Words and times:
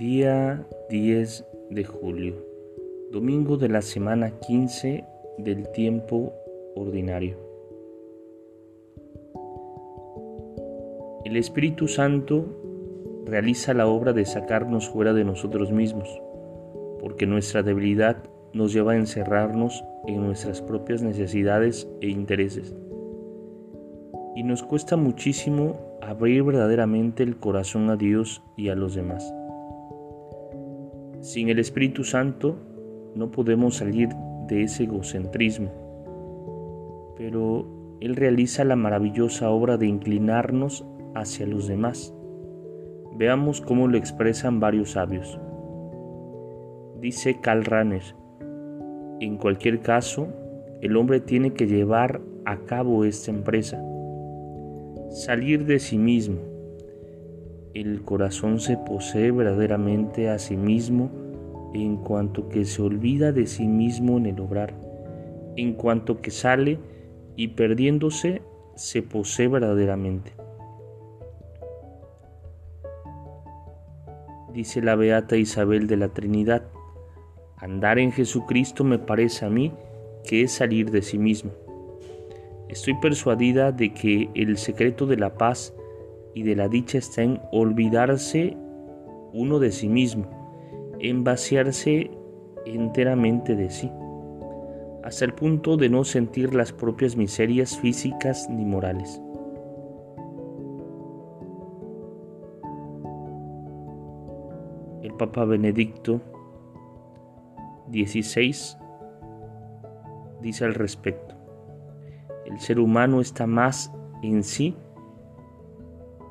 10 0.00 1.44
de 1.68 1.84
julio, 1.84 2.34
domingo 3.12 3.58
de 3.58 3.68
la 3.68 3.82
semana 3.82 4.30
15 4.30 5.04
del 5.36 5.70
tiempo 5.72 6.32
ordinario. 6.74 7.36
El 11.26 11.36
Espíritu 11.36 11.86
Santo 11.86 12.46
realiza 13.26 13.74
la 13.74 13.88
obra 13.88 14.14
de 14.14 14.24
sacarnos 14.24 14.88
fuera 14.88 15.12
de 15.12 15.24
nosotros 15.24 15.70
mismos, 15.70 16.08
porque 16.98 17.26
nuestra 17.26 17.62
debilidad 17.62 18.24
nos 18.54 18.72
lleva 18.72 18.92
a 18.92 18.96
encerrarnos 18.96 19.84
en 20.06 20.24
nuestras 20.24 20.62
propias 20.62 21.02
necesidades 21.02 21.86
e 22.00 22.08
intereses. 22.08 22.74
Y 24.34 24.44
nos 24.44 24.62
cuesta 24.62 24.96
muchísimo 24.96 25.98
abrir 26.00 26.42
verdaderamente 26.42 27.22
el 27.22 27.36
corazón 27.36 27.90
a 27.90 27.96
Dios 27.96 28.42
y 28.56 28.70
a 28.70 28.74
los 28.74 28.94
demás. 28.94 29.30
Sin 31.20 31.50
el 31.50 31.58
Espíritu 31.58 32.02
Santo 32.04 32.56
no 33.14 33.30
podemos 33.30 33.76
salir 33.76 34.08
de 34.48 34.62
ese 34.62 34.84
egocentrismo, 34.84 35.70
pero 37.16 37.66
Él 38.00 38.16
realiza 38.16 38.64
la 38.64 38.74
maravillosa 38.74 39.50
obra 39.50 39.76
de 39.76 39.86
inclinarnos 39.86 40.86
hacia 41.14 41.46
los 41.46 41.68
demás. 41.68 42.14
Veamos 43.16 43.60
cómo 43.60 43.86
lo 43.86 43.98
expresan 43.98 44.60
varios 44.60 44.92
sabios. 44.92 45.38
Dice 47.00 47.38
Karl 47.40 47.64
Rahner, 47.64 48.02
en 49.20 49.36
cualquier 49.36 49.80
caso, 49.80 50.28
el 50.80 50.96
hombre 50.96 51.20
tiene 51.20 51.52
que 51.52 51.66
llevar 51.66 52.22
a 52.46 52.56
cabo 52.64 53.04
esta 53.04 53.30
empresa, 53.30 53.78
salir 55.10 55.66
de 55.66 55.78
sí 55.78 55.98
mismo. 55.98 56.49
El 57.74 58.02
corazón 58.02 58.58
se 58.58 58.76
posee 58.76 59.30
verdaderamente 59.30 60.28
a 60.28 60.38
sí 60.40 60.56
mismo 60.56 61.10
en 61.72 61.98
cuanto 61.98 62.48
que 62.48 62.64
se 62.64 62.82
olvida 62.82 63.30
de 63.30 63.46
sí 63.46 63.68
mismo 63.68 64.18
en 64.18 64.26
el 64.26 64.40
obrar, 64.40 64.74
en 65.56 65.74
cuanto 65.74 66.20
que 66.20 66.32
sale 66.32 66.80
y 67.36 67.48
perdiéndose 67.48 68.42
se 68.74 69.02
posee 69.02 69.46
verdaderamente. 69.46 70.32
Dice 74.52 74.82
la 74.82 74.96
beata 74.96 75.36
Isabel 75.36 75.86
de 75.86 75.96
la 75.96 76.08
Trinidad, 76.08 76.64
Andar 77.56 77.98
en 77.98 78.10
Jesucristo 78.10 78.82
me 78.82 78.98
parece 78.98 79.44
a 79.44 79.50
mí 79.50 79.72
que 80.24 80.42
es 80.42 80.52
salir 80.52 80.90
de 80.90 81.02
sí 81.02 81.18
mismo. 81.18 81.52
Estoy 82.68 82.94
persuadida 82.94 83.70
de 83.70 83.92
que 83.92 84.30
el 84.34 84.56
secreto 84.56 85.06
de 85.06 85.18
la 85.18 85.34
paz 85.34 85.74
y 86.34 86.42
de 86.42 86.56
la 86.56 86.68
dicha 86.68 86.98
está 86.98 87.22
en 87.22 87.40
olvidarse 87.52 88.56
uno 89.32 89.58
de 89.58 89.72
sí 89.72 89.88
mismo, 89.88 90.26
en 90.98 91.24
vaciarse 91.24 92.10
enteramente 92.66 93.56
de 93.56 93.70
sí, 93.70 93.90
hasta 95.02 95.24
el 95.24 95.34
punto 95.34 95.76
de 95.76 95.88
no 95.88 96.04
sentir 96.04 96.54
las 96.54 96.72
propias 96.72 97.16
miserias 97.16 97.78
físicas 97.78 98.48
ni 98.50 98.64
morales. 98.64 99.20
El 105.02 105.14
Papa 105.14 105.44
Benedicto 105.44 106.20
16 107.88 108.78
dice 110.42 110.64
al 110.64 110.74
respecto, 110.74 111.34
el 112.46 112.58
ser 112.60 112.78
humano 112.78 113.20
está 113.20 113.46
más 113.46 113.92
en 114.22 114.42
sí 114.42 114.76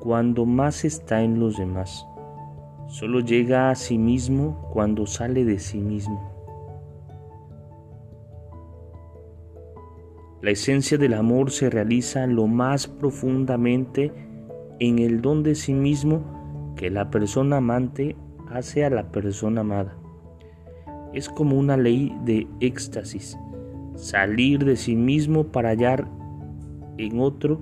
cuando 0.00 0.46
más 0.46 0.84
está 0.84 1.22
en 1.22 1.38
los 1.38 1.56
demás. 1.56 2.06
Solo 2.88 3.20
llega 3.20 3.70
a 3.70 3.74
sí 3.74 3.98
mismo 3.98 4.68
cuando 4.72 5.06
sale 5.06 5.44
de 5.44 5.58
sí 5.58 5.78
mismo. 5.78 6.28
La 10.42 10.50
esencia 10.50 10.98
del 10.98 11.14
amor 11.14 11.50
se 11.50 11.70
realiza 11.70 12.26
lo 12.26 12.46
más 12.46 12.86
profundamente 12.86 14.12
en 14.80 14.98
el 14.98 15.20
don 15.20 15.42
de 15.42 15.54
sí 15.54 15.74
mismo 15.74 16.74
que 16.76 16.90
la 16.90 17.10
persona 17.10 17.58
amante 17.58 18.16
hace 18.50 18.84
a 18.84 18.90
la 18.90 19.12
persona 19.12 19.60
amada 19.60 20.00
es 21.12 21.28
como 21.28 21.58
una 21.58 21.76
ley 21.76 22.16
de 22.24 22.46
éxtasis, 22.60 23.36
salir 23.96 24.64
de 24.64 24.76
sí 24.76 24.94
mismo 24.94 25.44
para 25.44 25.70
hallar 25.70 26.08
en 26.98 27.20
otro 27.20 27.60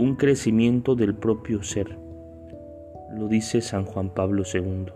un 0.00 0.16
crecimiento 0.16 0.94
del 0.94 1.14
propio 1.14 1.62
ser. 1.62 1.98
Lo 3.12 3.28
dice 3.28 3.60
San 3.60 3.84
Juan 3.84 4.14
Pablo 4.14 4.44
II. 4.50 4.86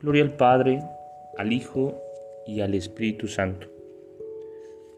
Gloria 0.00 0.22
al 0.22 0.34
Padre, 0.34 0.82
al 1.36 1.52
Hijo 1.52 2.00
y 2.46 2.62
al 2.62 2.72
Espíritu 2.72 3.28
Santo, 3.28 3.66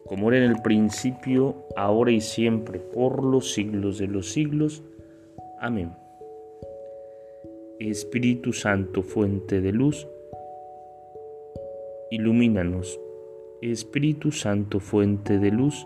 como 0.05 0.31
era 0.31 0.45
en 0.45 0.49
el 0.49 0.61
principio, 0.61 1.67
ahora 1.75 2.11
y 2.11 2.21
siempre, 2.21 2.79
por 2.79 3.21
los 3.21 3.51
siglos 3.51 3.97
de 3.97 4.07
los 4.07 4.31
siglos. 4.31 4.81
Amén. 5.59 5.91
Espíritu 7.79 8.53
Santo, 8.53 9.03
fuente 9.03 9.59
de 9.59 9.73
luz, 9.73 10.07
ilumínanos. 12.11 12.97
Espíritu 13.61 14.31
Santo, 14.31 14.79
fuente 14.79 15.37
de 15.37 15.51
luz, 15.51 15.85